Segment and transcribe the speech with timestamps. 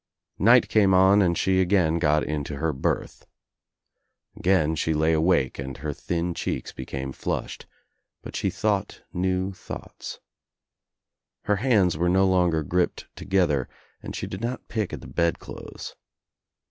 [0.39, 3.27] Night came on and she again got into her berth.
[4.35, 7.65] Again she lay awake and THE NEW ENGLANDER 139 ^Vlier thin cheeks became flushed,
[8.23, 10.17] but she thought new ^Hthoughts.
[11.43, 15.07] Her hands were no longer gripped together ^H and she did not pick at the
[15.07, 15.95] bed clothes.